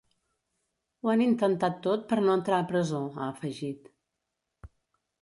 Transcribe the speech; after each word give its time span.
Ho 1.03 1.11
han 1.13 1.25
intentat 1.25 1.77
tot 1.89 2.09
per 2.13 2.19
no 2.23 2.33
entrar 2.39 2.65
a 2.65 2.69
presó, 2.75 3.05
ha 3.15 3.31
afegit. 3.31 3.97